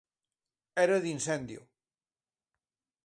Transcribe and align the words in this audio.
Era 0.83 0.97
de 1.03 1.09
incendio. 1.17 1.61